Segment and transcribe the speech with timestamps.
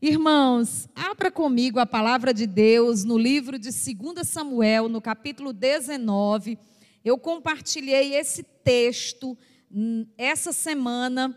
[0.00, 6.56] Irmãos, abra comigo a palavra de Deus no livro de 2 Samuel, no capítulo 19.
[7.04, 9.36] Eu compartilhei esse texto
[9.68, 11.36] hum, essa semana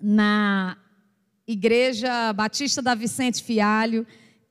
[0.00, 0.78] na
[1.44, 4.06] Igreja Batista da Vicente Fialho.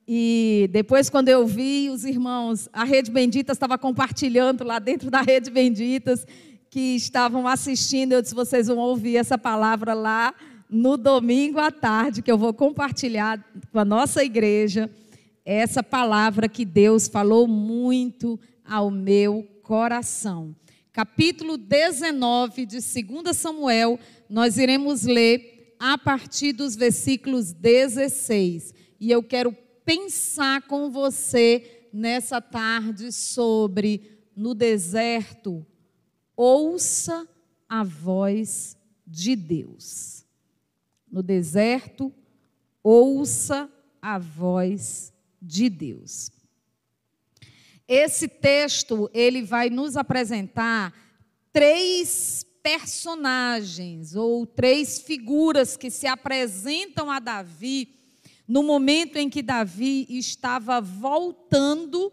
[0.06, 5.22] E depois, quando eu vi os irmãos, a Rede Benditas estava compartilhando lá dentro da
[5.22, 6.26] Rede Benditas,
[6.68, 10.34] que estavam assistindo, eu disse: vocês vão ouvir essa palavra lá
[10.68, 14.90] no domingo à tarde, que eu vou compartilhar com a nossa igreja
[15.44, 20.54] essa palavra que Deus falou muito ao meu coração.
[20.92, 28.74] Capítulo 19 de 2 Samuel, nós iremos ler a partir dos versículos 16.
[28.98, 35.64] E eu quero pensar com você nessa tarde sobre no deserto,
[36.36, 37.26] ouça
[37.68, 40.15] a voz de Deus
[41.10, 42.12] no deserto,
[42.82, 46.30] ouça a voz de Deus.
[47.88, 50.92] Esse texto, ele vai nos apresentar
[51.52, 57.96] três personagens ou três figuras que se apresentam a Davi
[58.46, 62.12] no momento em que Davi estava voltando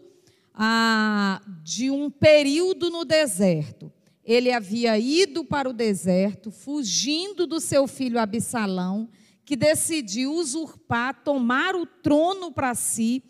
[0.52, 3.92] a, de um período no deserto
[4.24, 9.08] ele havia ido para o deserto, fugindo do seu filho Absalão,
[9.44, 13.22] que decidiu usurpar, tomar o trono para si,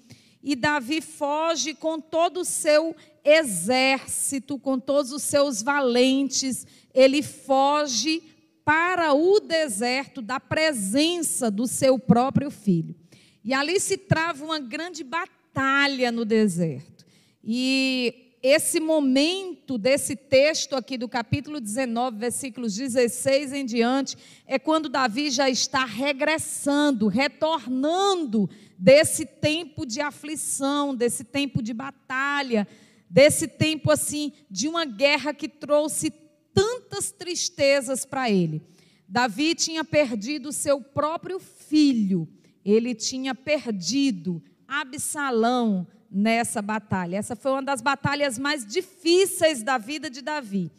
[0.43, 8.23] e Davi foge com todo o seu exército, com todos os seus valentes, ele foge
[8.65, 12.95] para o deserto da presença do seu próprio filho.
[13.43, 17.05] E ali se trava uma grande batalha no deserto.
[17.43, 24.91] E esse momento desse texto aqui do capítulo 19, versículos 16 em diante, é quando
[24.91, 32.69] Davi já está regressando, retornando desse tempo de aflição, desse tempo de batalha,
[33.09, 36.13] desse tempo assim de uma guerra que trouxe
[36.53, 38.61] tantas tristezas para ele.
[39.09, 42.29] Davi tinha perdido seu próprio filho,
[42.63, 47.17] ele tinha perdido Absalão, nessa batalha.
[47.17, 50.71] Essa foi uma das batalhas mais difíceis da vida de Davi.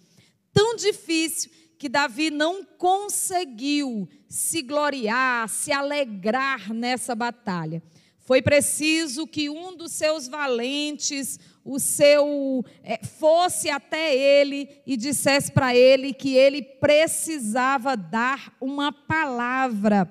[0.54, 7.84] Tão difícil que Davi não conseguiu se gloriar, se alegrar nessa batalha.
[8.22, 15.52] Foi preciso que um dos seus valentes, o seu, é, fosse até ele e dissesse
[15.52, 20.10] para ele que ele precisava dar uma palavra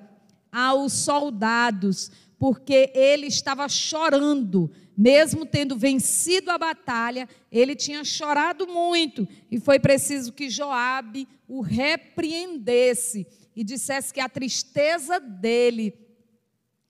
[0.55, 9.27] aos soldados, porque ele estava chorando mesmo tendo vencido a batalha, ele tinha chorado muito
[9.51, 15.93] e foi preciso que Joabe o repreendesse e dissesse que a tristeza dele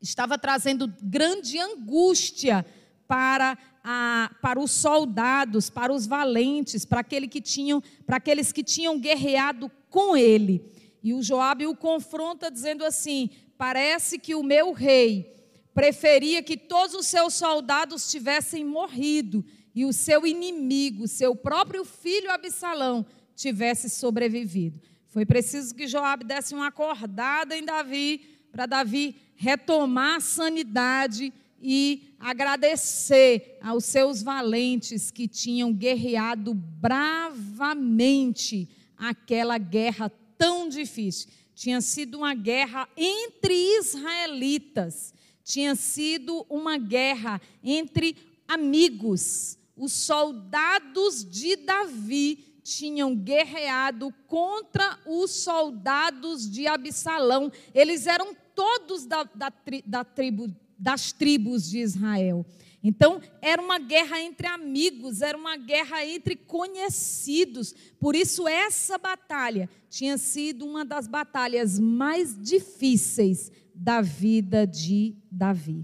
[0.01, 2.65] estava trazendo grande angústia
[3.07, 8.63] para, a, para os soldados, para os valentes, para, aquele que tinham, para aqueles que
[8.63, 10.63] tinham guerreado com ele.
[11.03, 15.33] E o Joabe o confronta dizendo assim: parece que o meu rei
[15.73, 19.43] preferia que todos os seus soldados tivessem morrido
[19.73, 23.05] e o seu inimigo, seu próprio filho Absalão,
[23.35, 24.79] tivesse sobrevivido.
[25.07, 28.21] Foi preciso que Joabe desse uma acordada em Davi,
[28.51, 39.57] para Davi retomar a sanidade e agradecer aos seus valentes que tinham guerreado bravamente aquela
[39.57, 41.29] guerra tão difícil.
[41.55, 48.17] Tinha sido uma guerra entre israelitas tinha sido uma guerra entre
[48.47, 49.57] amigos.
[49.77, 57.51] Os soldados de Davi tinham guerreado contra os soldados de Absalão.
[57.75, 59.53] Eles eram todos da, da,
[59.85, 60.47] da tribo,
[60.79, 62.43] das tribos de Israel.
[62.87, 67.73] Então, era uma guerra entre amigos, era uma guerra entre conhecidos.
[67.99, 75.83] Por isso, essa batalha tinha sido uma das batalhas mais difíceis da vida de Davi.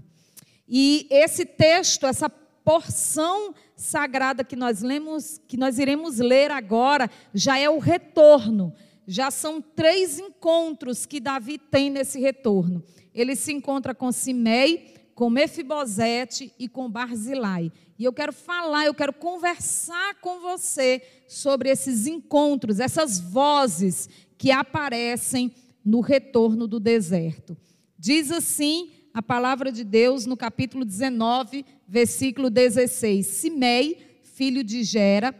[0.68, 7.58] E esse texto, essa porção sagrada que nós lemos, que nós iremos ler agora, já
[7.58, 8.72] é o retorno.
[9.08, 12.80] Já são três encontros que Davi tem nesse retorno.
[13.12, 17.70] Ele se encontra com Simei, com Mefibosete e com Barzilai.
[17.98, 24.50] E eu quero falar, eu quero conversar com você sobre esses encontros, essas vozes que
[24.50, 25.54] aparecem
[25.84, 27.56] no retorno do deserto.
[27.98, 35.34] Diz assim a palavra de Deus no capítulo 19, versículo 16: Simei, filho de Gera,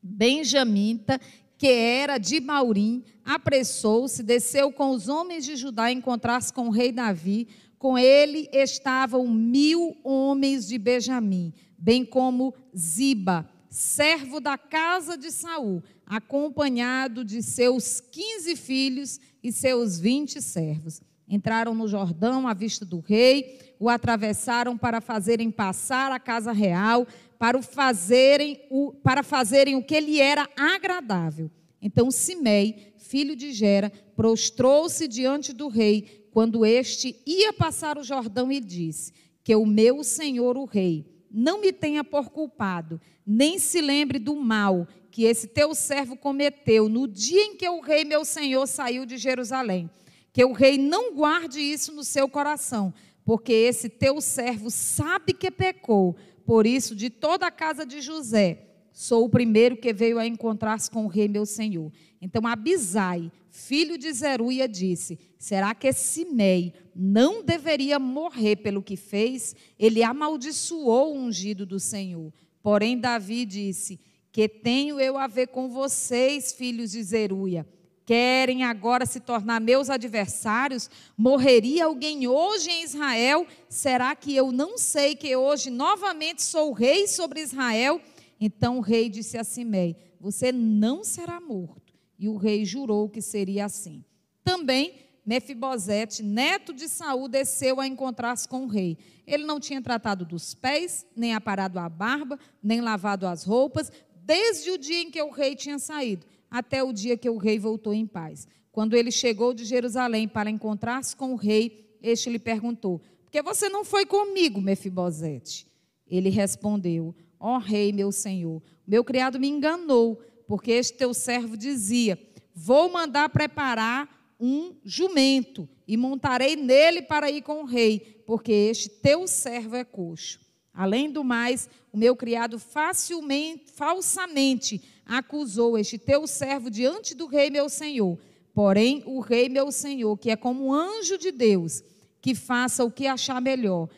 [0.00, 1.20] benjamita,
[1.58, 6.70] que era de Maurim, apressou-se, desceu com os homens de Judá a encontrar-se com o
[6.70, 7.48] rei Davi,
[7.84, 15.82] Com ele estavam mil homens de Benjamim, bem como Ziba, servo da casa de Saul,
[16.06, 21.02] acompanhado de seus quinze filhos e seus vinte servos.
[21.28, 27.06] Entraram no Jordão à vista do rei, o atravessaram para fazerem passar a casa real,
[27.38, 31.50] para, o fazerem, o, para fazerem o que lhe era agradável.
[31.82, 38.50] Então Simei, filho de Gera, prostrou-se diante do rei, quando este ia passar o Jordão
[38.50, 39.12] e disse:
[39.44, 44.34] Que o meu senhor o rei não me tenha por culpado, nem se lembre do
[44.34, 49.06] mal que esse teu servo cometeu no dia em que o rei meu senhor saiu
[49.06, 49.88] de Jerusalém.
[50.32, 52.92] Que o rei não guarde isso no seu coração,
[53.24, 56.16] porque esse teu servo sabe que pecou.
[56.44, 58.58] Por isso, de toda a casa de José,
[58.92, 61.92] sou o primeiro que veio a encontrar-se com o rei meu senhor.
[62.20, 69.54] Então Abisai, filho de Zeruia, disse: Será que Simei não deveria morrer pelo que fez?
[69.78, 72.32] Ele amaldiçoou o ungido do Senhor.
[72.62, 74.00] Porém, Davi disse:
[74.32, 77.68] Que tenho eu a ver com vocês, filhos de Zeruia?
[78.06, 80.88] Querem agora se tornar meus adversários?
[81.14, 83.46] Morreria alguém hoje em Israel?
[83.68, 88.00] Será que eu não sei que hoje novamente sou rei sobre Israel?
[88.40, 91.92] Então o rei disse a Simei: Você não será morto.
[92.18, 94.02] E o rei jurou que seria assim.
[94.42, 98.98] Também Mefibosete, neto de Saul, desceu a encontrar-se com o rei.
[99.26, 103.90] Ele não tinha tratado dos pés, nem aparado a barba, nem lavado as roupas,
[104.22, 107.58] desde o dia em que o rei tinha saído, até o dia que o rei
[107.58, 108.46] voltou em paz.
[108.70, 113.42] Quando ele chegou de Jerusalém para encontrar-se com o rei, este lhe perguntou: Por que
[113.42, 115.66] você não foi comigo, Mefibosete?
[116.06, 121.56] Ele respondeu: Ó oh, rei, meu senhor, meu criado me enganou porque este teu servo
[121.56, 122.18] dizia:
[122.54, 124.08] Vou mandar preparar
[124.38, 129.84] um jumento e montarei nele para ir com o rei, porque este teu servo é
[129.84, 130.40] coxo.
[130.72, 137.48] Além do mais, o meu criado facilmente, falsamente acusou este teu servo diante do rei
[137.50, 138.18] meu senhor.
[138.52, 141.82] Porém, o rei meu senhor, que é como um anjo de Deus,
[142.20, 143.88] que faça o que achar melhor,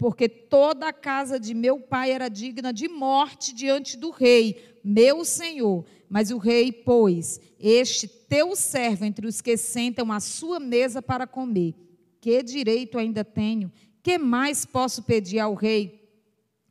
[0.00, 5.26] porque toda a casa de meu pai era digna de morte diante do rei, meu
[5.26, 5.84] senhor.
[6.08, 11.26] Mas o rei pôs este teu servo entre os que sentam à sua mesa para
[11.26, 11.74] comer.
[12.18, 13.70] Que direito ainda tenho?
[14.02, 16.10] Que mais posso pedir ao rei?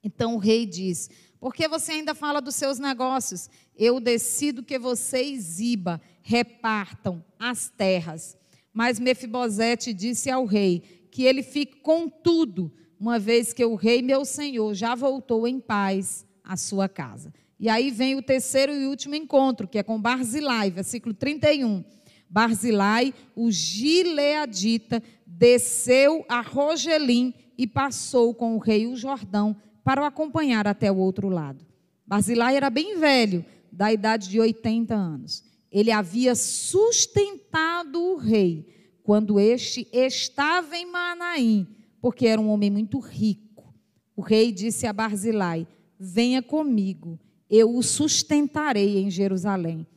[0.04, 1.08] Então o rei diz:
[1.40, 3.48] Por que você ainda fala dos seus negócios?
[3.78, 8.36] Eu decido que vocês, Iba, repartam as terras.
[8.74, 14.02] Mas Mefibosete disse ao rei que ele fique com tudo, uma vez que o rei
[14.02, 17.34] meu senhor já voltou em paz à sua casa.
[17.60, 21.84] E aí vem o terceiro e último encontro, que é com Barzilai, versículo 31.
[22.30, 30.06] Barzilai, o gileadita, desceu a Rogelim e passou com o rei o Jordão para o
[30.06, 31.66] acompanhar até o outro lado.
[32.06, 35.44] Barzilai era bem velho, da idade de 80 anos.
[35.72, 38.66] Ele havia sustentado o rei
[39.04, 41.68] quando este estava em Manaim,
[42.02, 43.74] porque era um homem muito rico.
[44.16, 45.68] O rei disse a Barzilai:
[46.00, 47.20] Venha comigo
[47.50, 49.88] eu o sustentarei em Jerusalém.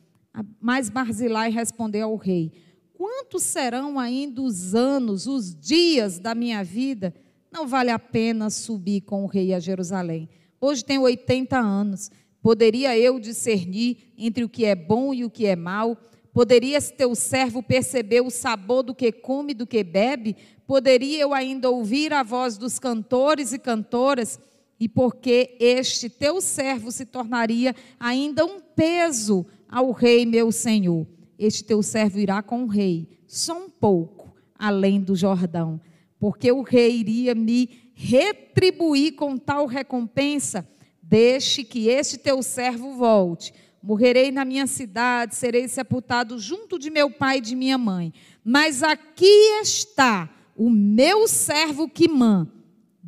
[0.59, 2.51] Mas Barzilai respondeu ao rei:
[2.93, 7.13] Quantos serão ainda os anos, os dias da minha vida?
[7.51, 10.27] Não vale a pena subir com o rei a Jerusalém.
[10.59, 12.09] Hoje tenho 80 anos.
[12.41, 15.97] Poderia eu discernir entre o que é bom e o que é mal?
[16.33, 20.35] Poderia teu servo perceber o sabor do que come e do que bebe?
[20.65, 24.39] Poderia eu ainda ouvir a voz dos cantores e cantoras?
[24.83, 31.07] e porque este teu servo se tornaria ainda um peso ao rei meu senhor.
[31.39, 35.79] Este teu servo irá com o rei, só um pouco além do Jordão,
[36.19, 40.67] porque o rei iria me retribuir com tal recompensa.
[41.01, 43.53] Deixe que este teu servo volte.
[43.83, 48.13] Morrerei na minha cidade, serei sepultado junto de meu pai e de minha mãe.
[48.43, 52.49] Mas aqui está o meu servo Quimã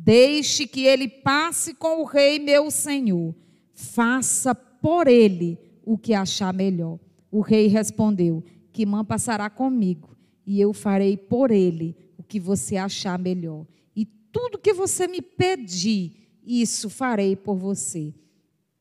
[0.06, 3.34] Deixe que ele passe com o rei meu senhor.
[3.74, 7.00] Faça por ele o que achar melhor.
[7.28, 10.14] O rei respondeu: Quimã passará comigo,
[10.46, 13.66] e eu farei por ele o que você achar melhor.
[13.96, 16.12] E tudo que você me pedir,
[16.44, 18.14] isso farei por você.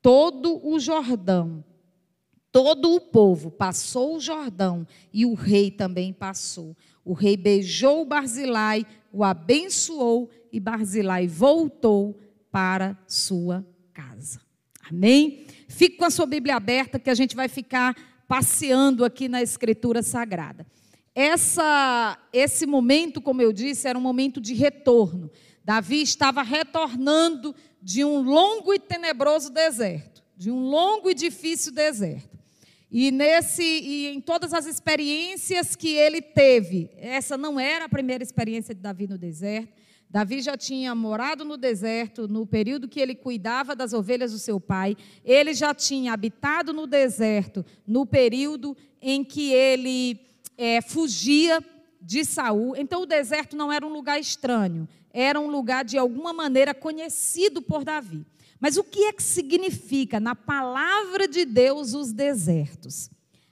[0.03, 1.63] Todo o Jordão,
[2.55, 6.73] todo o povo passou o Jordão, e o rei também passou.
[7.03, 12.17] O rei beijou Barzilai, o abençoou e Barzilai voltou
[12.49, 14.39] para sua casa.
[14.89, 15.45] Amém?
[15.67, 17.93] Fique com a sua Bíblia aberta que a gente vai ficar
[18.25, 20.65] passeando aqui na Escritura Sagrada.
[21.13, 25.29] essa, esse momento, como eu disse, era um momento de retorno.
[25.61, 32.34] Davi estava retornando de um longo e tenebroso deserto, de um longo e difícil deserto.
[32.97, 38.23] E nesse e em todas as experiências que ele teve, essa não era a primeira
[38.23, 39.73] experiência de Davi no deserto.
[40.09, 44.61] Davi já tinha morado no deserto no período que ele cuidava das ovelhas do seu
[44.61, 44.95] pai.
[45.25, 50.17] Ele já tinha habitado no deserto no período em que ele
[50.57, 51.61] é, fugia
[52.01, 52.77] de Saul.
[52.77, 57.61] Então o deserto não era um lugar estranho, era um lugar de alguma maneira conhecido
[57.61, 58.25] por Davi.
[58.59, 63.09] Mas o que é que significa na palavra de Deus os desertos?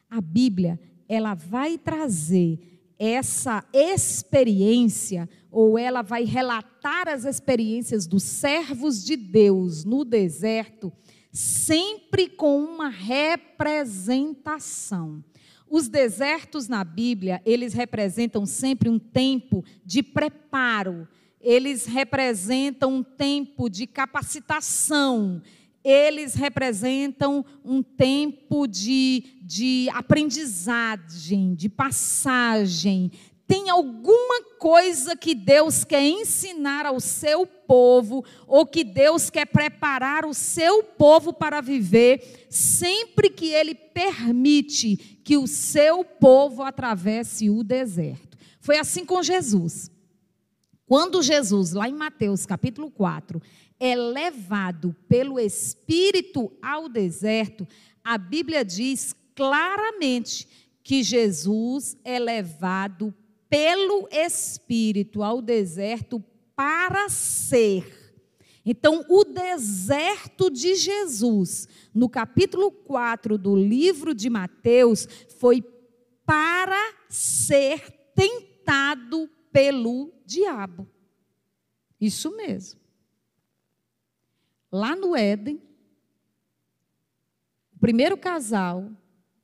[0.09, 9.03] A Bíblia, ela vai trazer essa experiência ou ela vai relatar as experiências dos servos
[9.03, 10.91] de Deus no deserto,
[11.31, 15.23] sempre com uma representação.
[15.69, 21.07] Os desertos na Bíblia, eles representam sempre um tempo de preparo,
[21.43, 25.41] eles representam um tempo de capacitação,
[25.83, 33.11] eles representam um tempo de, de aprendizagem, de passagem.
[33.45, 40.25] Tem alguma coisa que Deus quer ensinar ao seu povo, ou que Deus quer preparar
[40.25, 47.61] o seu povo para viver, sempre que Ele permite que o seu povo atravesse o
[47.61, 48.37] deserto.
[48.61, 49.91] Foi assim com Jesus.
[50.93, 53.41] Quando Jesus, lá em Mateus capítulo 4,
[53.79, 57.67] é levado pelo Espírito ao deserto,
[58.03, 60.47] a Bíblia diz claramente
[60.83, 63.11] que Jesus é levado
[63.49, 66.23] pelo Espírito ao deserto
[66.55, 68.13] para ser.
[68.63, 75.07] Então, o deserto de Jesus, no capítulo 4 do livro de Mateus,
[75.39, 75.63] foi
[76.23, 77.81] para ser
[78.13, 80.89] tentado pelo diabo.
[82.01, 82.81] Isso mesmo.
[84.71, 85.61] Lá no Éden,
[87.75, 88.91] o primeiro casal,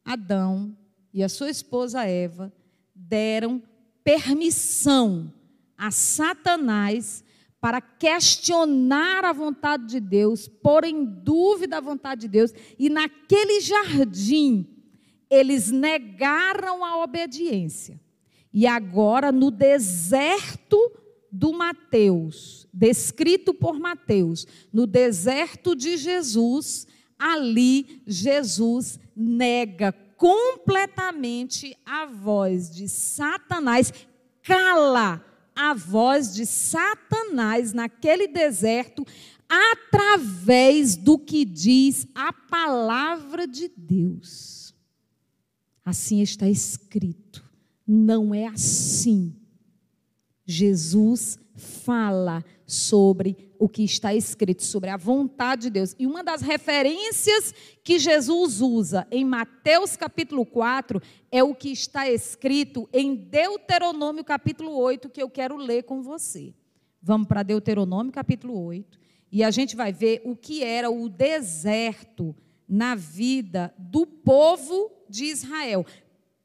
[0.04, 0.76] Adão
[1.14, 2.52] e a sua esposa Eva,
[2.96, 3.62] deram
[4.04, 5.32] permissão
[5.78, 7.24] a Satanás
[7.62, 13.62] para questionar a vontade de Deus, pôr em dúvida a vontade de Deus, e naquele
[13.62, 14.68] jardim
[15.30, 18.00] eles negaram a obediência.
[18.54, 20.78] E agora no deserto
[21.32, 26.88] do Mateus, descrito por Mateus, no deserto de Jesus,
[27.18, 33.94] ali Jesus nega completamente a voz de Satanás,
[34.42, 35.24] cala
[35.56, 39.06] a voz de Satanás naquele deserto,
[39.48, 44.74] através do que diz a palavra de Deus.
[45.84, 47.44] Assim está escrito,
[47.92, 49.36] não é assim.
[50.46, 55.96] Jesus fala sobre o que está escrito sobre a vontade de Deus.
[55.98, 57.52] E uma das referências
[57.84, 64.78] que Jesus usa em Mateus capítulo 4 é o que está escrito em Deuteronômio capítulo
[64.78, 66.54] 8, que eu quero ler com você.
[67.02, 69.00] Vamos para Deuteronômio capítulo 8
[69.32, 72.36] e a gente vai ver o que era o deserto
[72.68, 75.84] na vida do povo de Israel.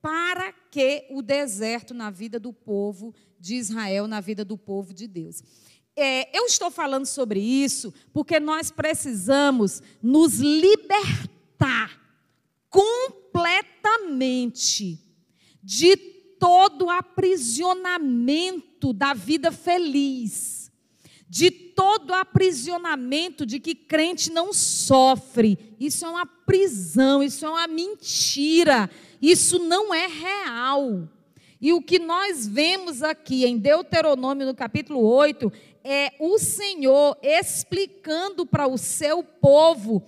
[0.04, 5.08] Para que o deserto na vida do povo de Israel, na vida do povo de
[5.08, 5.42] Deus?
[5.96, 11.98] É, eu estou falando sobre isso porque nós precisamos nos libertar
[12.68, 15.00] completamente
[15.62, 15.96] de
[16.38, 20.63] todo aprisionamento da vida feliz,
[21.28, 25.58] de todo aprisionamento de que crente não sofre.
[25.80, 28.90] Isso é uma prisão, isso é uma mentira,
[29.20, 31.08] isso não é real.
[31.60, 35.50] E o que nós vemos aqui em Deuteronômio, no capítulo 8,
[35.82, 40.02] é o Senhor explicando para o seu povo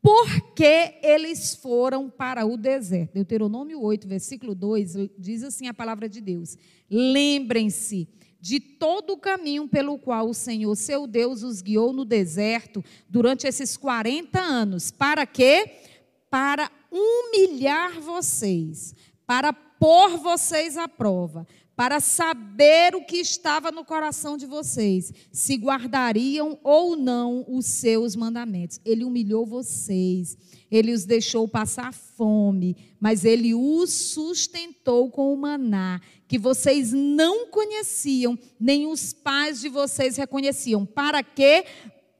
[0.00, 3.14] por que eles foram para o deserto.
[3.14, 6.56] Deuteronômio 8, versículo 2, diz assim a palavra de Deus:
[6.90, 8.08] Lembrem-se
[8.42, 13.46] de todo o caminho pelo qual o Senhor, seu Deus, os guiou no deserto durante
[13.46, 14.90] esses 40 anos.
[14.90, 15.70] Para quê?
[16.28, 21.46] Para humilhar vocês, para pôr vocês à prova,
[21.76, 28.16] para saber o que estava no coração de vocês, se guardariam ou não os seus
[28.16, 28.80] mandamentos.
[28.84, 30.36] Ele humilhou vocês,
[30.72, 37.46] ele os deixou passar fome, mas ele os sustentou com o maná, que vocês não
[37.48, 40.86] conheciam, nem os pais de vocês reconheciam.
[40.86, 41.66] Para quê?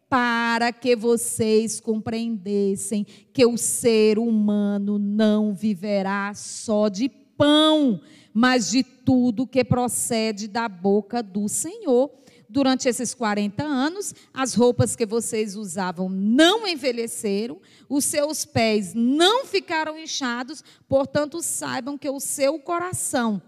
[0.06, 8.02] Para que vocês compreendessem que o ser humano não viverá só de pão,
[8.34, 12.10] mas de tudo que procede da boca do Senhor.
[12.52, 19.46] Durante esses 40 anos, as roupas que vocês usavam não envelheceram, os seus pés não
[19.46, 23.40] ficaram inchados, portanto, saibam que o seu coração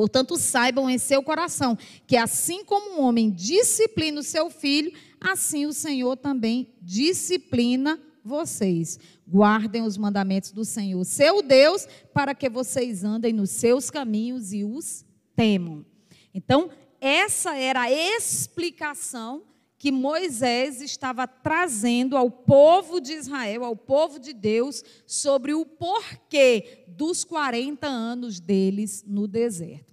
[0.00, 1.76] Portanto, saibam em seu coração
[2.06, 8.98] que assim como um homem disciplina o seu filho, assim o Senhor também disciplina vocês.
[9.28, 14.64] Guardem os mandamentos do Senhor, seu Deus, para que vocês andem nos seus caminhos e
[14.64, 15.04] os
[15.36, 15.84] temam.
[16.32, 19.44] Então, essa era a explicação
[19.78, 26.84] que Moisés estava trazendo ao povo de Israel, ao povo de Deus, sobre o porquê
[26.88, 29.90] dos 40 anos deles no deserto.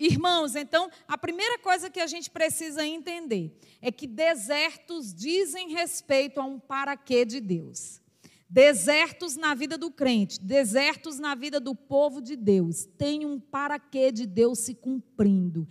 [0.00, 6.40] Irmãos, então, a primeira coisa que a gente precisa entender é que desertos dizem respeito
[6.40, 8.00] a um para-quê de Deus.
[8.48, 14.10] Desertos na vida do crente, desertos na vida do povo de Deus, tem um para-quê
[14.10, 15.66] de Deus se cumprindo,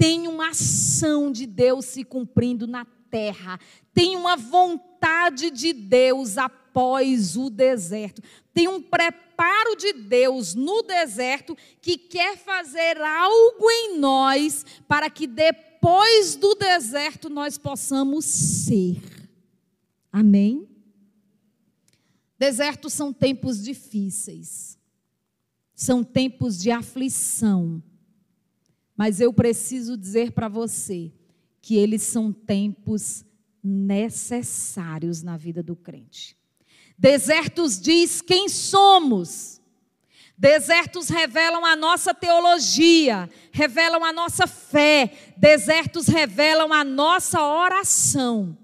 [0.00, 3.60] tem uma ação de Deus se cumprindo na terra,
[3.92, 8.22] tem uma vontade de Deus após o deserto,
[8.54, 15.26] tem um preparo de Deus no deserto que quer fazer algo em nós para que
[15.26, 19.02] depois do deserto nós possamos ser.
[20.10, 20.66] Amém?
[22.38, 24.78] Desertos são tempos difíceis,
[25.74, 27.82] são tempos de aflição,
[29.00, 31.10] mas eu preciso dizer para você
[31.62, 33.24] que eles são tempos
[33.64, 36.36] necessários na vida do crente.
[36.98, 39.58] Desertos diz quem somos.
[40.36, 45.32] Desertos revelam a nossa teologia, revelam a nossa fé.
[45.34, 48.54] Desertos revelam a nossa oração.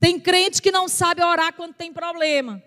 [0.00, 2.60] Tem crente que não sabe orar quando tem problema.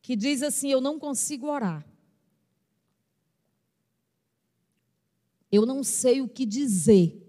[0.00, 1.87] Que diz assim: Eu não consigo orar.
[5.50, 7.24] Eu não sei o que dizer.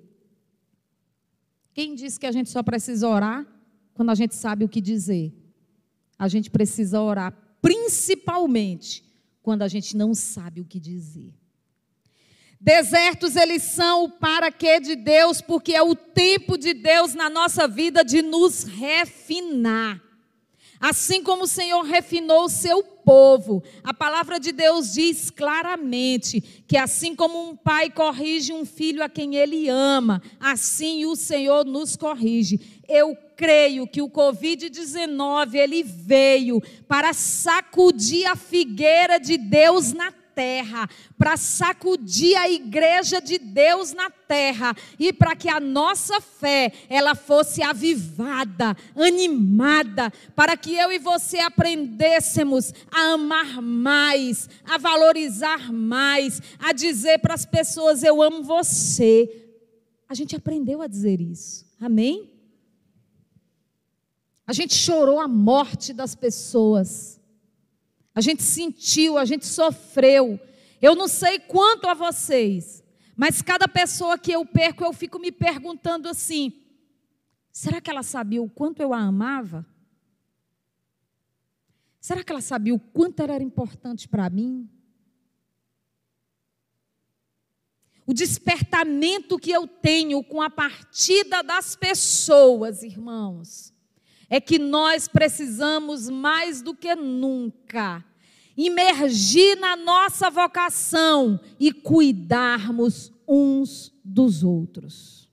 [1.73, 3.47] Quem disse que a gente só precisa orar
[3.93, 5.34] quando a gente sabe o que dizer?
[6.17, 9.03] A gente precisa orar principalmente
[9.41, 11.34] quando a gente não sabe o que dizer.
[12.60, 17.29] Desertos eles são o para quê de Deus, porque é o tempo de Deus na
[17.29, 20.09] nossa vida de nos refinar.
[20.79, 26.77] Assim como o Senhor refinou o seu povo, a palavra de Deus diz claramente que
[26.77, 31.97] assim como um pai corrige um filho a quem ele ama, assim o Senhor nos
[31.97, 32.81] corrige.
[32.87, 40.89] Eu creio que o COVID-19 ele veio para sacudir a figueira de Deus na terra,
[41.17, 47.13] para sacudir a igreja de Deus na terra e para que a nossa fé ela
[47.13, 56.41] fosse avivada, animada, para que eu e você aprendêssemos a amar mais, a valorizar mais,
[56.58, 59.45] a dizer para as pessoas eu amo você.
[60.08, 61.65] A gente aprendeu a dizer isso.
[61.82, 62.32] Amém?
[64.47, 67.18] A gente chorou a morte das pessoas.
[68.13, 70.39] A gente sentiu, a gente sofreu.
[70.82, 72.84] Eu não sei quanto a vocês,
[73.15, 76.54] mas cada pessoa que eu perco, eu fico me perguntando assim:
[77.52, 79.65] será que ela sabia o quanto eu a amava?
[82.00, 84.69] Será que ela sabia o quanto ela era importante para mim?
[88.06, 93.72] O despertamento que eu tenho com a partida das pessoas, irmãos,
[94.29, 98.03] é que nós precisamos mais do que nunca
[98.55, 105.29] imergir na nossa vocação e cuidarmos uns dos outros.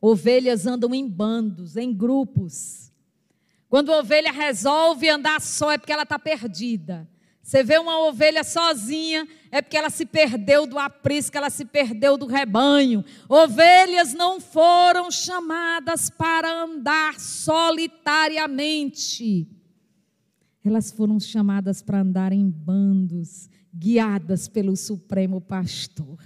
[0.00, 2.90] Ovelhas andam em bandos, em grupos.
[3.68, 7.06] Quando a ovelha resolve andar só é porque ela está perdida.
[7.46, 12.18] Você vê uma ovelha sozinha, é porque ela se perdeu do aprisco, ela se perdeu
[12.18, 13.04] do rebanho.
[13.28, 19.48] Ovelhas não foram chamadas para andar solitariamente.
[20.64, 26.18] Elas foram chamadas para andar em bandos, guiadas pelo Supremo Pastor.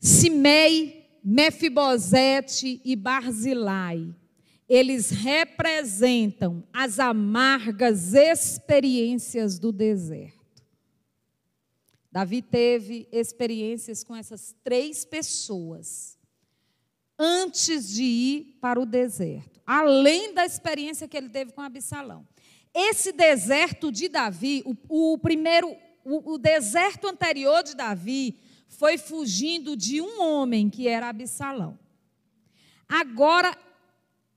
[0.00, 4.12] Simei, Mefibosete e Barzilai,
[4.68, 10.36] eles representam as amargas experiências do deserto.
[12.10, 16.18] Davi teve experiências com essas três pessoas
[17.18, 22.26] antes de ir para o deserto além da experiência que ele teve com Absalão.
[22.74, 29.76] Esse deserto de Davi, o, o primeiro, o, o deserto anterior de Davi, foi fugindo
[29.76, 31.78] de um homem que era Absalão.
[32.88, 33.54] Agora,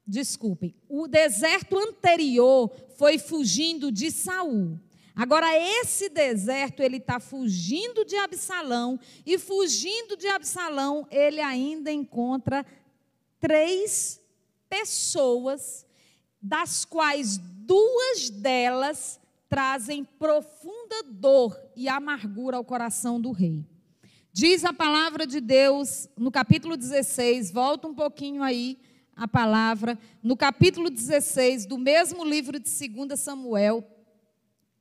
[0.05, 4.79] desculpem, o deserto anterior foi fugindo de Saul.
[5.15, 12.65] Agora esse deserto ele está fugindo de Absalão e fugindo de Absalão ele ainda encontra
[13.39, 14.21] três
[14.69, 15.85] pessoas,
[16.41, 23.65] das quais duas delas trazem profunda dor e amargura ao coração do rei.
[24.31, 28.79] Diz a palavra de Deus no capítulo 16, volta um pouquinho aí
[29.21, 33.87] a palavra, no capítulo 16 do mesmo livro de 2 Samuel,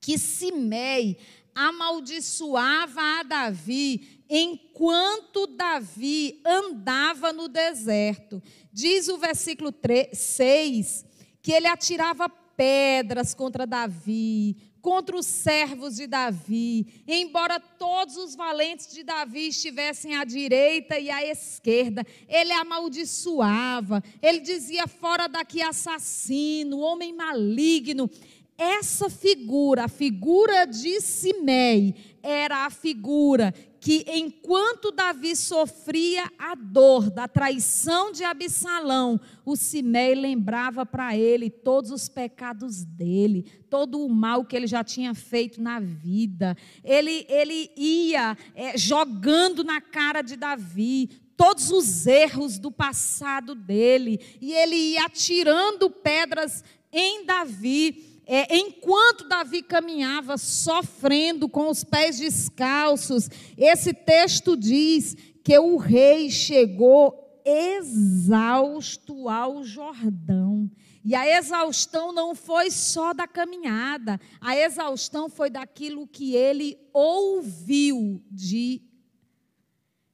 [0.01, 1.19] que Simei
[1.55, 8.43] amaldiçoava a Davi enquanto Davi andava no deserto.
[8.73, 11.05] Diz o versículo 3, 6
[11.43, 18.93] que ele atirava pedras contra Davi, contra os servos de Davi, embora todos os valentes
[18.93, 26.81] de Davi estivessem à direita e à esquerda, ele amaldiçoava, ele dizia: fora daqui assassino,
[26.81, 28.11] homem maligno.
[28.57, 37.11] Essa figura, a figura de Simei, era a figura que enquanto Davi sofria a dor
[37.11, 44.09] da traição de Absalão, o Simei lembrava para ele todos os pecados dele, todo o
[44.09, 46.55] mal que ele já tinha feito na vida.
[46.85, 54.21] Ele, ele ia é, jogando na cara de Davi todos os erros do passado dele,
[54.43, 56.63] e ele ia atirando pedras
[56.93, 65.59] em Davi é, enquanto Davi caminhava sofrendo com os pés descalços, esse texto diz que
[65.59, 70.71] o rei chegou exausto ao Jordão.
[71.05, 78.23] E a exaustão não foi só da caminhada, a exaustão foi daquilo que ele ouviu
[78.31, 78.81] de,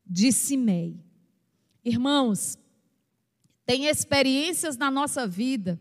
[0.07, 0.99] de Simei.
[1.85, 2.57] Irmãos,
[3.67, 5.79] tem experiências na nossa vida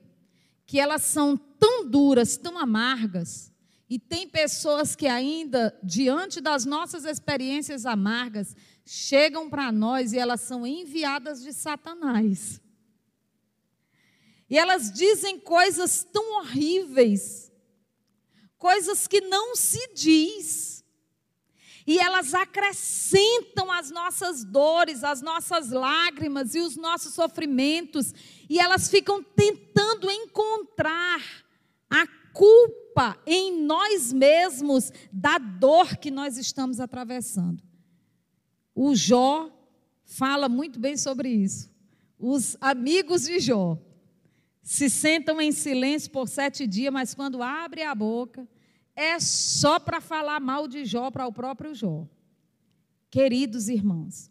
[0.66, 3.52] que elas são tão duras, tão amargas,
[3.90, 10.42] e tem pessoas que ainda, diante das nossas experiências amargas, chegam para nós e elas
[10.42, 12.60] são enviadas de Satanás.
[14.50, 17.52] E elas dizem coisas tão horríveis,
[18.58, 20.76] coisas que não se diz
[21.88, 28.12] e elas acrescentam as nossas dores, as nossas lágrimas e os nossos sofrimentos,
[28.50, 31.45] e elas ficam tentando encontrar
[32.02, 37.64] a culpa em nós mesmos da dor que nós estamos atravessando.
[38.74, 39.50] O Jó
[40.04, 41.74] fala muito bem sobre isso.
[42.20, 43.78] Os amigos de Jó
[44.62, 48.48] se sentam em silêncio por sete dias, mas quando abre a boca,
[48.96, 52.08] é só para falar mal de Jó para o próprio Jó.
[53.10, 54.30] Queridos irmãos,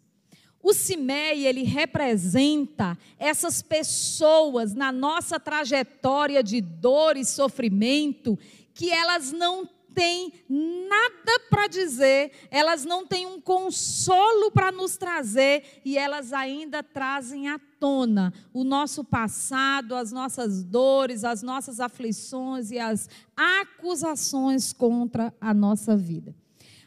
[0.65, 8.35] o Simei, ele representa essas pessoas na nossa trajetória de dor e sofrimento
[8.73, 15.81] que elas não têm nada para dizer, elas não têm um consolo para nos trazer
[15.85, 22.71] e elas ainda trazem à tona o nosso passado, as nossas dores, as nossas aflições
[22.71, 26.35] e as acusações contra a nossa vida.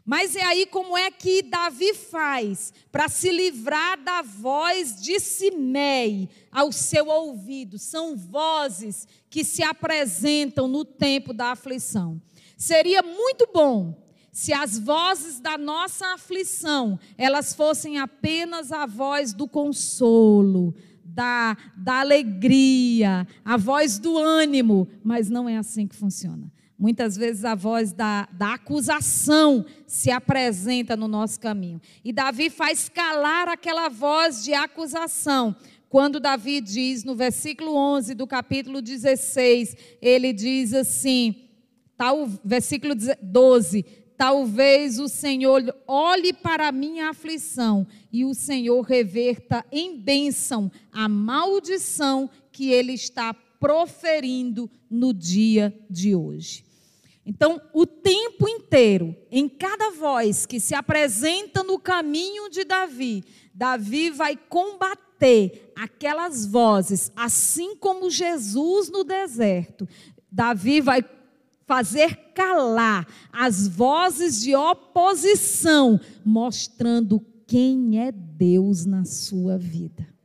[0.08, 6.30] Mas é aí como é que Davi faz para se livrar da voz de Simei
[6.50, 7.78] ao seu ouvido.
[7.78, 12.18] São vozes que se apresentam no tempo da aflição.
[12.56, 19.46] Seria muito bom se as vozes da nossa aflição, elas fossem apenas a voz do
[19.46, 26.50] consolo, da, da alegria, a voz do ânimo, mas não é assim que funciona.
[26.78, 31.80] Muitas vezes a voz da, da acusação se apresenta no nosso caminho.
[32.04, 35.56] E Davi faz calar aquela voz de acusação.
[35.88, 41.48] Quando Davi diz no versículo 11 do capítulo 16, ele diz assim:
[41.96, 43.82] Tal, versículo 12:
[44.16, 51.08] Talvez o Senhor olhe para a minha aflição e o Senhor reverta em bênção a
[51.08, 56.67] maldição que ele está proferindo no dia de hoje.
[57.28, 64.08] Então, o tempo inteiro, em cada voz que se apresenta no caminho de Davi, Davi
[64.08, 69.86] vai combater aquelas vozes, assim como Jesus no deserto.
[70.32, 71.04] Davi vai
[71.66, 80.17] fazer calar as vozes de oposição, mostrando quem é Deus na sua vida.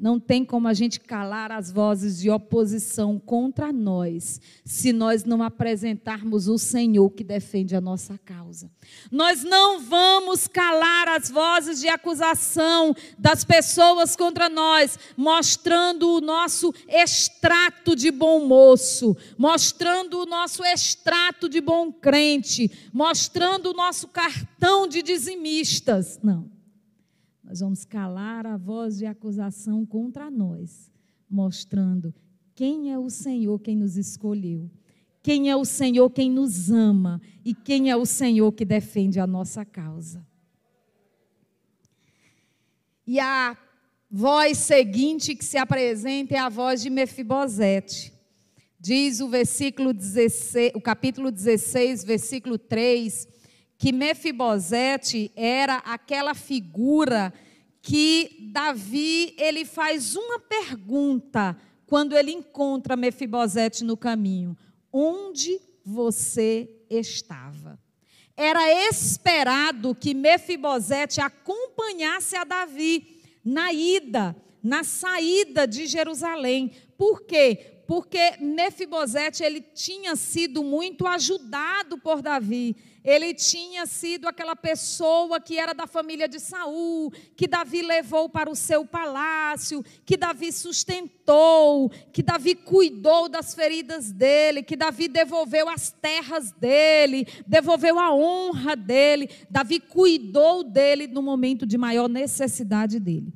[0.00, 5.42] Não tem como a gente calar as vozes de oposição contra nós, se nós não
[5.42, 8.70] apresentarmos o Senhor que defende a nossa causa.
[9.12, 16.72] Nós não vamos calar as vozes de acusação das pessoas contra nós, mostrando o nosso
[16.88, 24.88] extrato de bom moço, mostrando o nosso extrato de bom crente, mostrando o nosso cartão
[24.88, 26.18] de dizimistas.
[26.22, 26.59] Não.
[27.50, 30.88] Nós vamos calar a voz de acusação contra nós,
[31.28, 32.14] mostrando
[32.54, 34.70] quem é o Senhor quem nos escolheu,
[35.20, 39.26] quem é o Senhor quem nos ama e quem é o Senhor que defende a
[39.26, 40.24] nossa causa.
[43.04, 43.58] E a
[44.08, 48.12] voz seguinte que se apresenta é a voz de Mefibosete.
[48.78, 53.26] Diz o versículo 16, o capítulo 16, versículo 3,
[53.80, 57.32] que Mefibosete era aquela figura
[57.80, 64.54] que Davi ele faz uma pergunta quando ele encontra Mefibosete no caminho:
[64.92, 67.80] onde você estava?
[68.36, 76.70] Era esperado que Mefibosete acompanhasse a Davi na ida, na saída de Jerusalém.
[76.98, 77.79] Por quê?
[77.90, 85.58] Porque Mefibosete ele tinha sido muito ajudado por Davi ele tinha sido aquela pessoa que
[85.58, 91.90] era da família de Saul, que Davi levou para o seu palácio, que Davi sustentou,
[92.12, 98.76] que Davi cuidou das feridas dele, que Davi devolveu as terras dele, devolveu a honra
[98.76, 99.30] dele.
[99.48, 103.32] Davi cuidou dele no momento de maior necessidade dele.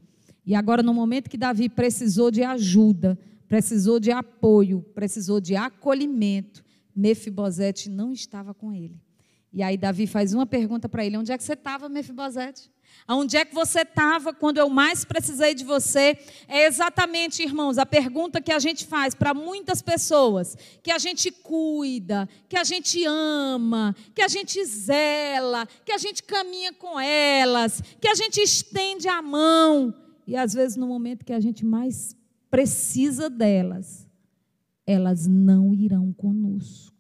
[0.47, 6.65] E agora, no momento que Davi precisou de ajuda, precisou de apoio, precisou de acolhimento,
[6.95, 9.01] Mefibosete não estava com ele.
[9.53, 12.73] E aí Davi faz uma pergunta para ele: onde é que você estava, Mefibosete?
[13.09, 16.17] Onde é que você estava quando eu mais precisei de você?
[16.49, 21.31] É exatamente, irmãos, a pergunta que a gente faz para muitas pessoas, que a gente
[21.31, 27.83] cuida, que a gente ama, que a gente zela, que a gente caminha com elas,
[28.01, 29.95] que a gente estende a mão.
[30.27, 32.17] E às vezes, no momento que a gente mais
[32.55, 34.07] precisa delas,
[34.87, 36.95] elas não irão conosco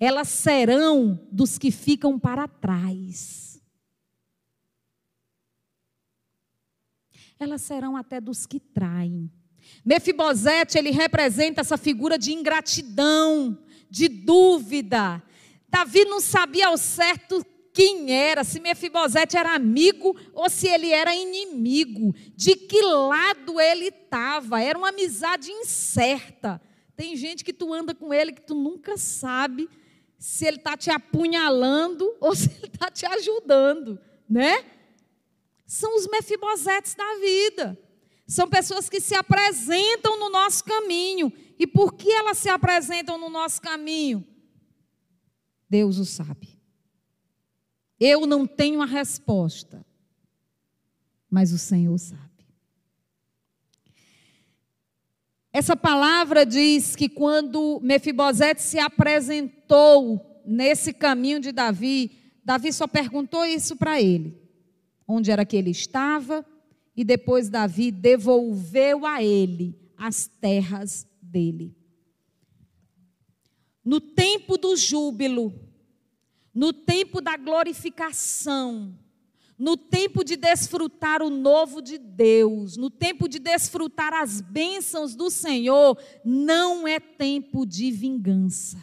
[0.00, 3.62] elas serão dos que ficam para trás.
[7.38, 9.30] Elas serão até dos que traem.
[9.84, 15.22] Mefibosete, ele representa essa figura de ingratidão, de dúvida.
[15.68, 17.44] Davi não sabia ao certo
[17.80, 23.86] quem era, se Mefibosete era amigo ou se ele era inimigo, de que lado ele
[23.86, 24.62] estava.
[24.62, 26.60] Era uma amizade incerta.
[26.94, 29.66] Tem gente que tu anda com ele que tu nunca sabe
[30.18, 34.62] se ele está te apunhalando ou se ele está te ajudando, né?
[35.64, 37.80] São os mefibosetes da vida.
[38.26, 41.32] São pessoas que se apresentam no nosso caminho.
[41.58, 44.22] E por que elas se apresentam no nosso caminho?
[45.70, 46.49] Deus o sabe.
[48.00, 49.84] Eu não tenho a resposta,
[51.30, 52.30] mas o Senhor sabe.
[55.52, 63.44] Essa palavra diz que quando Mefibosete se apresentou nesse caminho de Davi, Davi só perguntou
[63.44, 64.40] isso para ele:
[65.06, 66.46] onde era que ele estava,
[66.96, 71.76] e depois Davi devolveu a ele as terras dele.
[73.84, 75.52] No tempo do júbilo,
[76.54, 78.94] no tempo da glorificação,
[79.58, 85.30] no tempo de desfrutar o novo de Deus, no tempo de desfrutar as bênçãos do
[85.30, 88.78] Senhor, não é tempo de vingança.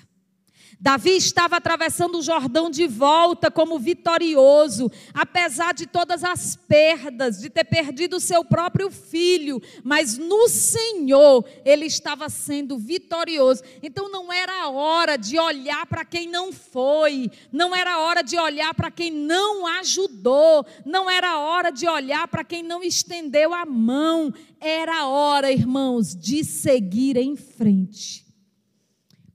[0.80, 7.50] Davi estava atravessando o Jordão de volta como vitorioso, apesar de todas as perdas, de
[7.50, 13.64] ter perdido seu próprio filho, mas no Senhor ele estava sendo vitorioso.
[13.82, 18.74] Então não era hora de olhar para quem não foi, não era hora de olhar
[18.76, 24.32] para quem não ajudou, não era hora de olhar para quem não estendeu a mão,
[24.60, 28.27] era hora, irmãos, de seguir em frente.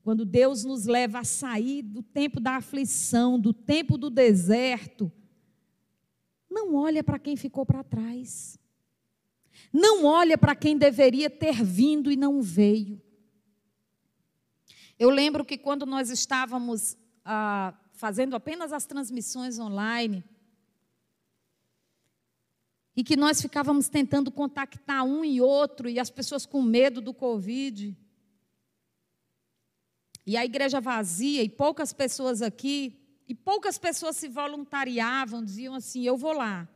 [0.03, 5.11] Quando Deus nos leva a sair do tempo da aflição, do tempo do deserto,
[6.51, 8.59] não olha para quem ficou para trás.
[9.73, 13.01] Não olha para quem deveria ter vindo e não veio.
[14.99, 20.25] Eu lembro que quando nós estávamos ah, fazendo apenas as transmissões online,
[22.95, 27.15] e que nós ficávamos tentando contactar um e outro, e as pessoas com medo do
[27.15, 27.97] Covid,
[30.27, 36.03] e a igreja vazia e poucas pessoas aqui, e poucas pessoas se voluntariavam, diziam assim:
[36.03, 36.69] Eu vou lá,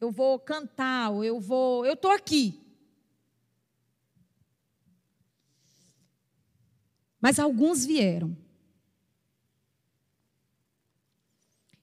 [0.00, 2.60] eu vou cantar, eu vou, eu estou aqui.
[7.20, 8.36] Mas alguns vieram.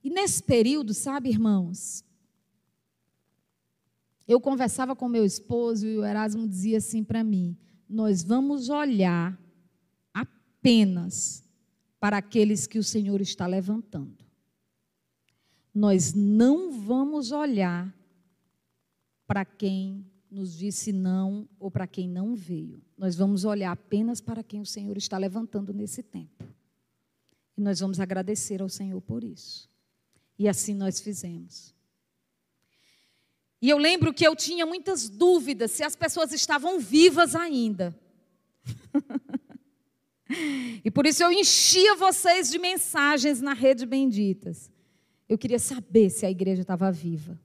[0.03, 2.03] E nesse período, sabe, irmãos,
[4.27, 7.57] eu conversava com meu esposo e o Erasmo dizia assim para mim:
[7.89, 9.39] nós vamos olhar
[10.61, 11.43] apenas
[11.99, 14.23] para aqueles que o Senhor está levantando.
[15.73, 17.91] Nós não vamos olhar
[19.25, 22.81] para quem nos disse não ou para quem não veio.
[22.95, 26.45] Nós vamos olhar apenas para quem o Senhor está levantando nesse tempo.
[27.57, 29.69] E nós vamos agradecer ao Senhor por isso.
[30.37, 31.73] E assim nós fizemos.
[33.61, 37.97] E eu lembro que eu tinha muitas dúvidas se as pessoas estavam vivas ainda.
[40.83, 44.71] e por isso eu enchia vocês de mensagens na rede Benditas.
[45.27, 47.39] Eu queria saber se a igreja estava viva.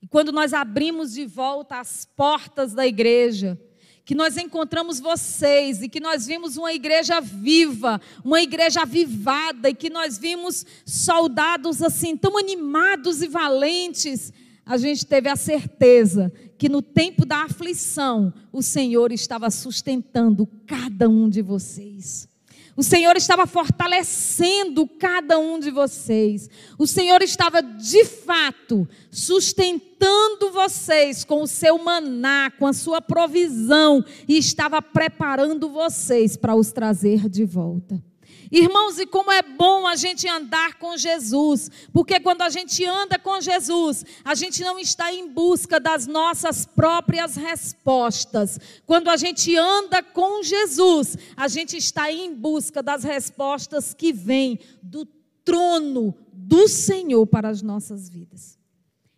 [0.00, 3.58] E quando nós abrimos de volta as portas da igreja,
[4.04, 9.74] que nós encontramos vocês e que nós vimos uma igreja viva, uma igreja avivada e
[9.74, 14.32] que nós vimos soldados assim tão animados e valentes,
[14.64, 21.08] a gente teve a certeza que no tempo da aflição, o Senhor estava sustentando cada
[21.08, 22.28] um de vocês.
[22.74, 26.48] O Senhor estava fortalecendo cada um de vocês.
[26.78, 34.02] O Senhor estava, de fato, sustentando vocês com o seu maná, com a sua provisão,
[34.26, 38.02] e estava preparando vocês para os trazer de volta.
[38.52, 43.18] Irmãos, e como é bom a gente andar com Jesus, porque quando a gente anda
[43.18, 48.60] com Jesus, a gente não está em busca das nossas próprias respostas.
[48.84, 54.58] Quando a gente anda com Jesus, a gente está em busca das respostas que vêm
[54.82, 55.06] do
[55.42, 58.58] trono do Senhor para as nossas vidas.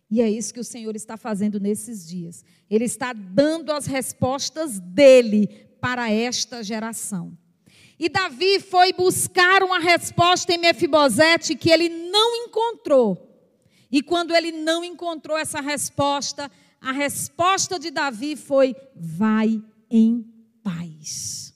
[0.09, 2.45] E é isso que o Senhor está fazendo nesses dias.
[2.71, 5.49] Ele está dando as respostas dele
[5.81, 7.37] para esta geração.
[7.99, 13.31] E Davi foi buscar uma resposta em Mefibosete que ele não encontrou.
[13.91, 20.27] E quando ele não encontrou essa resposta, a resposta de Davi foi: vai em
[20.63, 21.55] paz.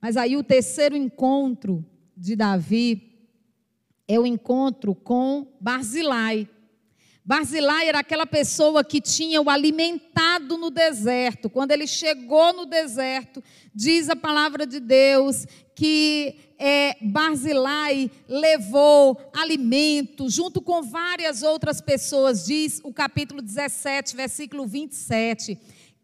[0.00, 1.84] Mas aí o terceiro encontro
[2.16, 3.08] de Davi
[4.06, 6.48] é o encontro com Barzilai.
[7.28, 11.50] Barzilai era aquela pessoa que tinha o alimentado no deserto.
[11.50, 20.30] Quando ele chegou no deserto, diz a palavra de Deus que é, Barzilai levou alimento
[20.30, 25.58] junto com várias outras pessoas, diz o capítulo 17, versículo 27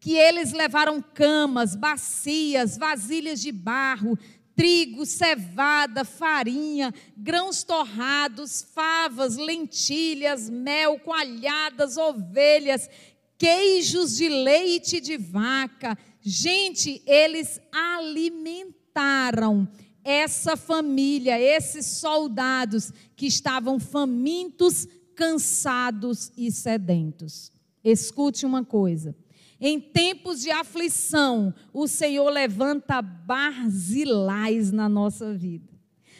[0.05, 4.15] que eles levaram camas, bacias, vasilhas de barro,
[4.55, 12.89] trigo, cevada, farinha, grãos torrados, favas, lentilhas, mel, coalhadas, ovelhas,
[13.37, 15.97] queijos de leite de vaca.
[16.21, 19.67] Gente, eles alimentaram
[20.03, 27.51] essa família, esses soldados que estavam famintos, cansados e sedentos.
[27.83, 29.15] Escute uma coisa.
[29.59, 35.73] Em tempos de aflição, o Senhor levanta barzilais na nossa vida.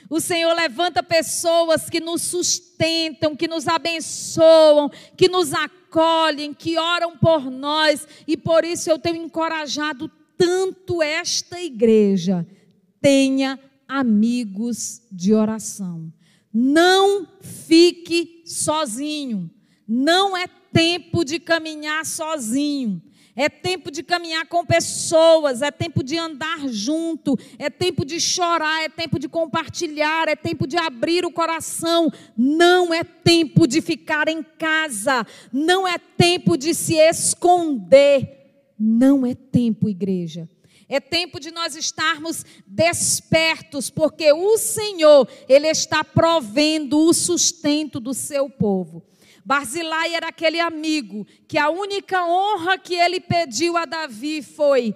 [0.09, 7.17] O Senhor levanta pessoas que nos sustentam, que nos abençoam, que nos acolhem, que oram
[7.17, 12.47] por nós, e por isso eu tenho encorajado tanto esta igreja.
[13.01, 16.11] Tenha amigos de oração.
[16.53, 19.49] Não fique sozinho.
[19.87, 23.01] Não é tempo de caminhar sozinho.
[23.35, 28.83] É tempo de caminhar com pessoas, é tempo de andar junto, é tempo de chorar,
[28.83, 32.09] é tempo de compartilhar, é tempo de abrir o coração.
[32.37, 38.35] Não é tempo de ficar em casa, não é tempo de se esconder.
[38.79, 40.49] Não é tempo, igreja.
[40.87, 48.13] É tempo de nós estarmos despertos, porque o Senhor, Ele está provendo o sustento do
[48.13, 49.03] seu povo.
[49.45, 54.95] Barzilai era aquele amigo que a única honra que ele pediu a Davi foi: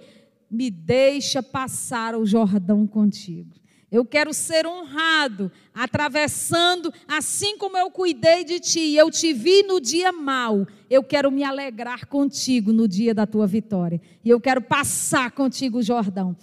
[0.50, 3.60] me deixa passar o Jordão contigo.
[3.92, 9.80] Eu quero ser honrado, atravessando, assim como eu cuidei de ti, eu te vi no
[9.80, 14.00] dia mau, eu quero me alegrar contigo no dia da tua vitória.
[14.24, 16.36] E eu quero passar contigo o Jordão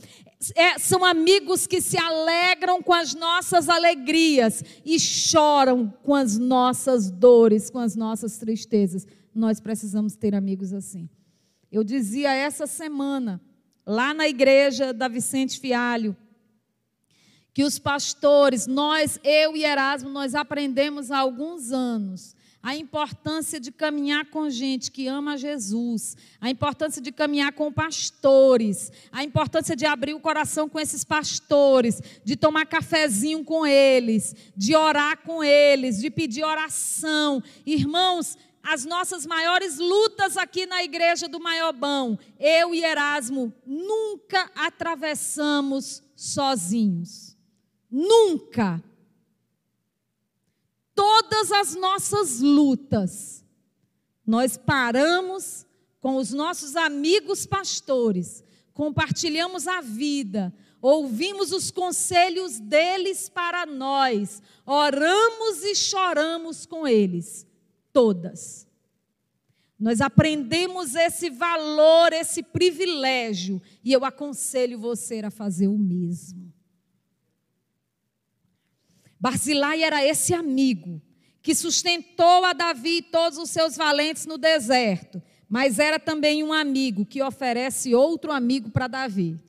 [0.55, 7.09] é, são amigos que se alegram com as nossas alegrias e choram com as nossas
[7.09, 9.07] dores, com as nossas tristezas.
[9.33, 11.09] Nós precisamos ter amigos assim.
[11.71, 13.41] Eu dizia essa semana,
[13.85, 16.15] lá na igreja da Vicente Fialho,
[17.53, 23.71] que os pastores, nós, eu e Erasmo, nós aprendemos há alguns anos a importância de
[23.71, 29.85] caminhar com gente que ama Jesus, a importância de caminhar com pastores, a importância de
[29.85, 35.99] abrir o coração com esses pastores, de tomar cafezinho com eles, de orar com eles,
[35.99, 37.41] de pedir oração.
[37.65, 46.03] Irmãos, as nossas maiores lutas aqui na igreja do Maiobão, eu e Erasmo nunca atravessamos
[46.15, 47.37] sozinhos.
[47.89, 48.83] Nunca
[50.97, 53.45] todas as nossas lutas,
[54.25, 55.63] nós paramos
[55.99, 58.43] com os nossos amigos pastores,
[58.73, 67.45] compartilhamos a vida, ouvimos os conselhos deles para nós, oramos e choramos com eles,
[67.93, 68.67] todas.
[69.79, 76.46] Nós aprendemos esse valor, esse privilégio, e eu aconselho você a fazer o mesmo.
[79.19, 81.01] Barzilai era esse amigo
[81.41, 86.51] que sustentou a Davi e todos os seus valentes no deserto, mas era também um
[86.51, 89.39] amigo que oferece outro amigo para Davi.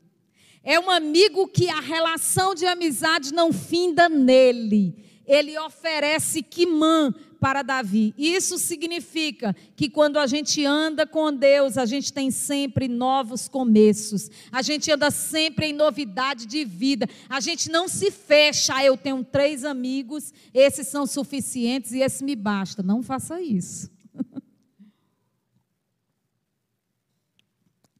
[0.62, 5.07] É um amigo que a relação de amizade não finda nele.
[5.28, 8.14] Ele oferece Quimã para Davi.
[8.16, 14.30] Isso significa que quando a gente anda com Deus, a gente tem sempre novos começos.
[14.50, 17.06] A gente anda sempre em novidade de vida.
[17.28, 18.74] A gente não se fecha.
[18.74, 22.82] Ah, eu tenho três amigos, esses são suficientes e esse me basta.
[22.82, 23.90] Não faça isso.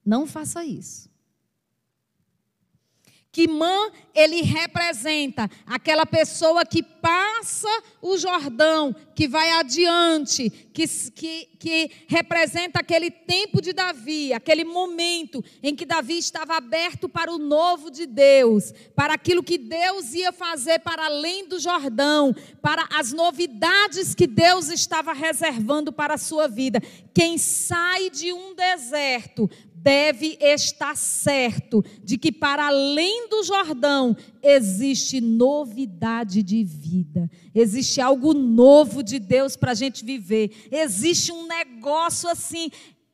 [0.05, 1.11] Não faça isso.
[3.31, 7.69] Quimã, ele representa aquela pessoa que passa
[8.01, 15.45] o Jordão, que vai adiante, que, que, que representa aquele tempo de Davi, aquele momento
[15.63, 20.33] em que Davi estava aberto para o novo de Deus, para aquilo que Deus ia
[20.33, 26.49] fazer para além do Jordão, para as novidades que Deus estava reservando para a sua
[26.49, 26.81] vida.
[27.15, 29.51] Quem sai de um deserto
[29.83, 38.35] deve estar certo de que para além do Jordão existe novidade de vida, existe algo
[38.35, 42.71] novo de Deus para a gente viver, existe um negócio assim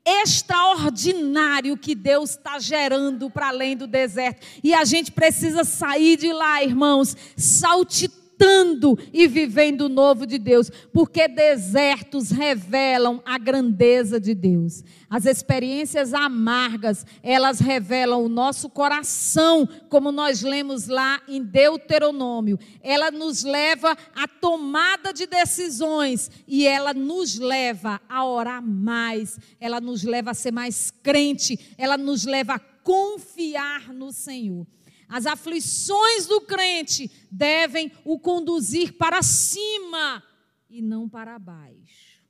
[0.07, 4.47] extraordinário que Deus está gerando para além do deserto.
[4.63, 10.39] E a gente precisa sair de lá, irmãos, saltitando desfrutando e vivendo o novo de
[10.39, 14.83] Deus, porque desertos revelam a grandeza de Deus.
[15.09, 22.59] As experiências amargas, elas revelam o nosso coração, como nós lemos lá em Deuteronômio.
[22.83, 29.81] Ela nos leva à tomada de decisões e ela nos leva a orar mais, ela
[29.81, 34.67] nos leva a ser mais crente, ela nos leva a confiar no Senhor.
[35.09, 40.23] As aflições do crente devem o conduzir para cima
[40.69, 42.23] e não para baixo.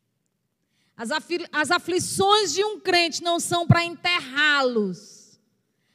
[0.96, 1.10] As,
[1.52, 5.40] as aflições de um crente não são para enterrá-los.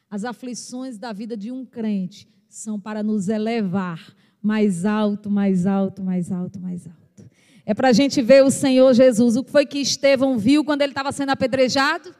[0.10, 6.04] As aflições da vida de um crente são para nos elevar mais alto, mais alto,
[6.04, 7.30] mais alto, mais alto.
[7.66, 9.36] É para a gente ver o Senhor Jesus.
[9.36, 12.14] O que foi que Estevão viu quando ele estava sendo apedrejado?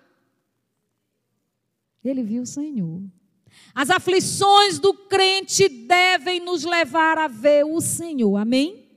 [2.04, 3.02] Ele viu o Senhor.
[3.74, 8.38] As aflições do crente devem nos levar a ver o Senhor.
[8.38, 8.88] Amém?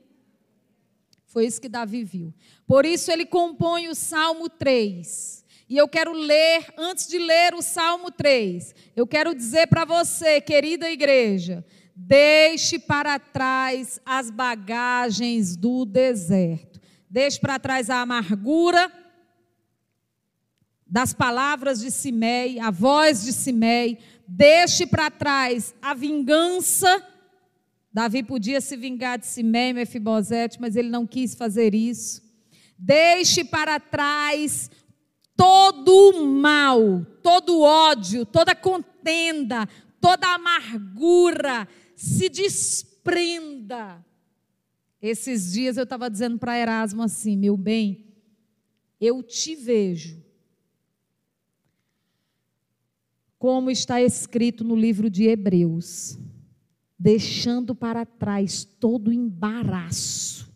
[1.26, 2.34] Foi isso que Davi viu.
[2.66, 5.42] Por isso ele compõe o Salmo 3.
[5.68, 10.40] E eu quero ler, antes de ler o Salmo 3, eu quero dizer para você,
[10.40, 11.64] querida igreja,
[11.96, 16.78] deixe para trás as bagagens do deserto.
[17.08, 18.92] Deixe para trás a amargura
[20.86, 23.98] das palavras de Simei, a voz de Simei,
[24.34, 27.06] deixe para trás a vingança.
[27.92, 32.22] Davi podia se vingar de Simei, Mefibosete, mas ele não quis fazer isso.
[32.78, 34.70] Deixe para trás
[35.36, 39.68] todo o mal, todo o ódio, toda contenda,
[40.00, 41.68] toda amargura.
[41.94, 44.04] Se desprenda.
[45.00, 48.06] Esses dias eu estava dizendo para Erasmo assim: meu bem,
[48.98, 50.22] eu te vejo
[53.42, 56.16] como está escrito no livro de Hebreus,
[56.96, 60.48] deixando para trás todo o embaraço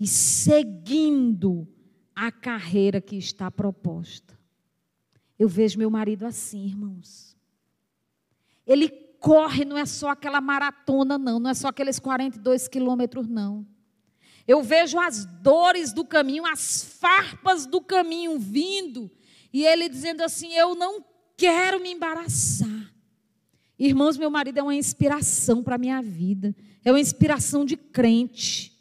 [0.00, 1.68] e seguindo
[2.16, 4.40] a carreira que está proposta.
[5.38, 7.36] Eu vejo meu marido assim, irmãos.
[8.66, 8.88] Ele
[9.20, 13.66] corre, não é só aquela maratona, não, não é só aqueles 42 quilômetros, não.
[14.46, 19.10] Eu vejo as dores do caminho, as farpas do caminho vindo,
[19.52, 21.02] e ele dizendo assim: Eu não
[21.38, 22.92] quero me embaraçar.
[23.78, 28.76] Irmãos, meu marido é uma inspiração para a minha vida, é uma inspiração de crente,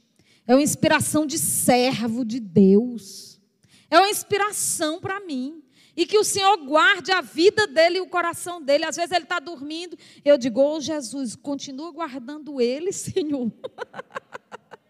[0.50, 3.38] É uma inspiração de servo de Deus.
[3.90, 5.62] É uma inspiração para mim.
[5.94, 8.86] E que o Senhor guarde a vida dele e o coração dele.
[8.86, 9.98] Às vezes ele está dormindo.
[10.24, 13.52] Eu digo, ô oh, Jesus, continua guardando ele, Senhor.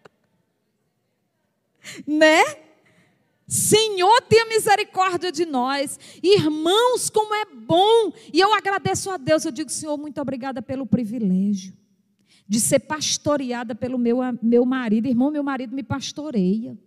[2.06, 2.67] né?
[3.48, 5.98] Senhor, tenha misericórdia de nós.
[6.22, 8.12] Irmãos, como é bom.
[8.30, 9.46] E eu agradeço a Deus.
[9.46, 11.72] Eu digo, Senhor, muito obrigada pelo privilégio
[12.46, 15.06] de ser pastoreada pelo meu, meu marido.
[15.06, 16.78] Irmão, meu marido me pastoreia.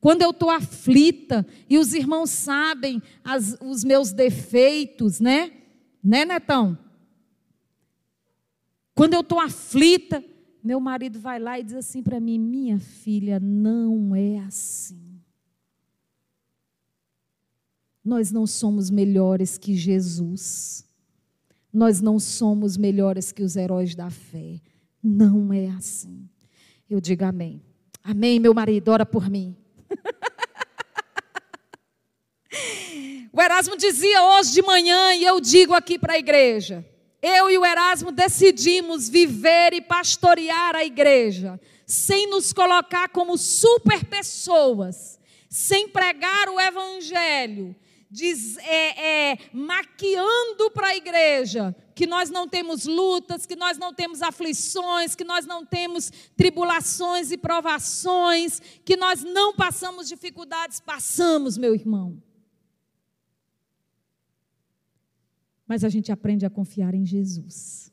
[0.00, 5.52] Quando eu estou aflita e os irmãos sabem as, os meus defeitos, né?
[6.02, 6.76] Né, Netão?
[8.94, 10.24] Quando eu estou aflita,
[10.62, 15.09] meu marido vai lá e diz assim para mim: minha filha, não é assim.
[18.04, 20.84] Nós não somos melhores que Jesus.
[21.72, 24.60] Nós não somos melhores que os heróis da fé.
[25.02, 26.28] Não é assim.
[26.88, 27.62] Eu digo amém.
[28.02, 29.56] Amém, meu marido, ora por mim.
[33.32, 36.84] o Erasmo dizia hoje de manhã, e eu digo aqui para a igreja:
[37.22, 44.04] eu e o Erasmo decidimos viver e pastorear a igreja, sem nos colocar como super
[44.06, 47.76] pessoas, sem pregar o evangelho,
[48.10, 53.94] diz, é, é, maquiando para a igreja que nós não temos lutas, que nós não
[53.94, 61.56] temos aflições, que nós não temos tribulações e provações, que nós não passamos dificuldades, passamos,
[61.56, 62.20] meu irmão.
[65.68, 67.89] Mas a gente aprende a confiar em Jesus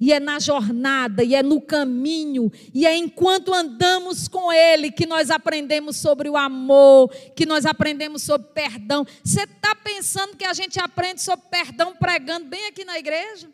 [0.00, 5.06] e é na jornada, e é no caminho, e é enquanto andamos com Ele que
[5.06, 9.04] nós aprendemos sobre o amor, que nós aprendemos sobre perdão.
[9.24, 13.50] Você está pensando que a gente aprende sobre perdão pregando bem aqui na igreja?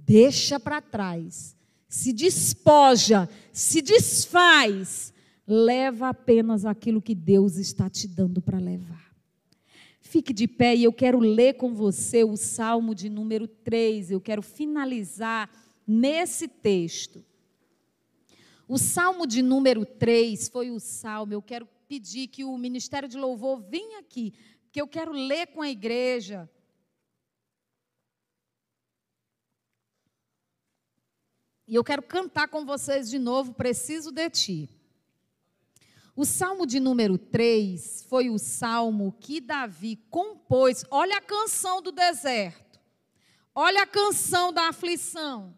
[0.05, 1.55] deixa para trás,
[1.89, 5.11] se despoja, se desfaz,
[5.47, 9.09] leva apenas aquilo que Deus está te dando para levar.
[9.99, 14.11] Fique de pé e eu quero ler com você o Salmo de número 3.
[14.11, 15.49] Eu quero finalizar
[15.85, 17.25] nesse texto.
[18.67, 21.33] O Salmo de número 3 foi o salmo.
[21.33, 25.61] Eu quero pedir que o Ministério de Louvor venha aqui, porque eu quero ler com
[25.63, 26.47] a igreja
[31.70, 34.70] E eu quero cantar com vocês de novo, Preciso de Ti.
[36.15, 40.84] O salmo de número 3 foi o salmo que Davi compôs.
[40.89, 42.80] Olha a canção do deserto.
[43.53, 45.55] Olha a canção da aflição.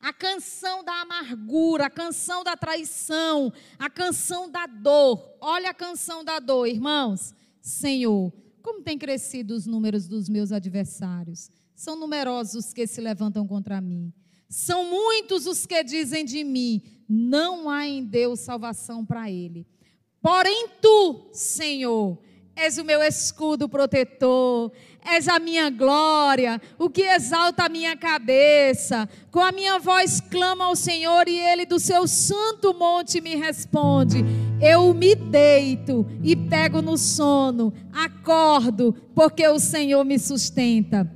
[0.00, 5.36] A canção da amargura, a canção da traição, a canção da dor.
[5.38, 7.34] Olha a canção da dor, irmãos.
[7.60, 8.32] Senhor,
[8.62, 11.50] como tem crescido os números dos meus adversários?
[11.76, 14.14] São numerosos os que se levantam contra mim.
[14.52, 19.66] São muitos os que dizem de mim: não há em Deus salvação para ele.
[20.20, 22.18] Porém, tu, Senhor,
[22.54, 24.70] és o meu escudo protetor,
[25.02, 29.08] és a minha glória, o que exalta a minha cabeça.
[29.30, 34.22] Com a minha voz clama ao Senhor e ele do seu santo monte me responde.
[34.60, 41.10] Eu me deito e pego no sono, acordo, porque o Senhor me sustenta.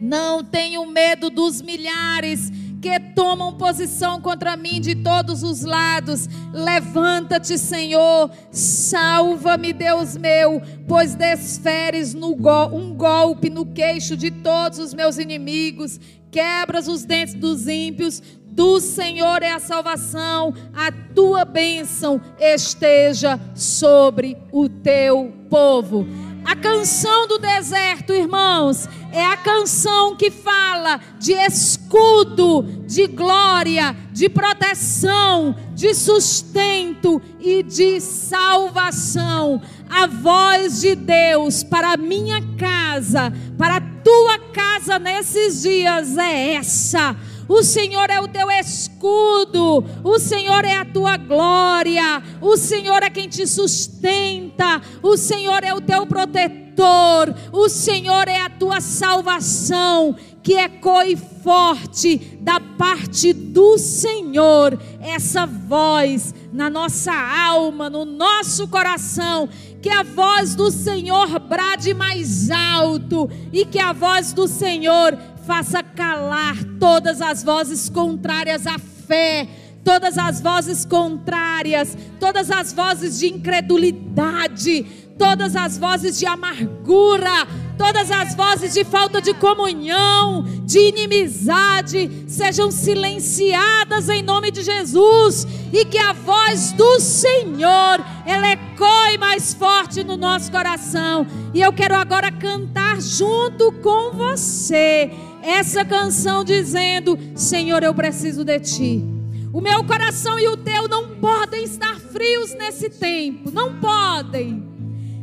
[0.00, 6.28] Não tenho medo dos milhares que tomam posição contra mim de todos os lados.
[6.52, 14.94] Levanta-te, Senhor, salva-me, Deus meu, pois desferes go um golpe no queixo de todos os
[14.94, 18.22] meus inimigos, quebras os dentes dos ímpios.
[18.52, 26.06] Do Senhor é a salvação, a tua bênção esteja sobre o teu povo.
[26.44, 34.28] A canção do deserto, irmãos, é a canção que fala de escudo, de glória, de
[34.28, 39.60] proteção, de sustento e de salvação.
[39.88, 46.54] A voz de Deus para a minha casa, para a tua casa nesses dias é
[46.54, 47.16] essa
[47.50, 53.10] o Senhor é o teu escudo, o Senhor é a tua glória, o Senhor é
[53.10, 60.14] quem te sustenta, o Senhor é o teu protetor, o Senhor é a tua salvação,
[60.44, 69.48] que ecoe forte da parte do Senhor, essa voz na nossa alma, no nosso coração,
[69.82, 75.18] que a voz do Senhor brade mais alto e que a voz do Senhor
[75.50, 79.48] faça calar todas as vozes contrárias à fé,
[79.82, 84.86] todas as vozes contrárias, todas as vozes de incredulidade,
[85.18, 92.70] todas as vozes de amargura, todas as vozes de falta de comunhão, de inimizade, sejam
[92.70, 100.04] silenciadas em nome de Jesus e que a voz do Senhor ela ecoe mais forte
[100.04, 101.26] no nosso coração.
[101.52, 105.10] E eu quero agora cantar junto com você
[105.42, 109.04] essa canção dizendo: Senhor, eu preciso de ti.
[109.52, 114.68] O meu coração e o teu não podem estar frios nesse tempo, não podem.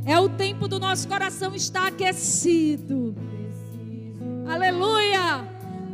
[0.05, 3.15] É o tempo do nosso coração estar aquecido.
[4.47, 5.47] Aleluia!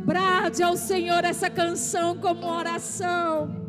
[0.04, 3.63] Brade ao Senhor essa canção como oração.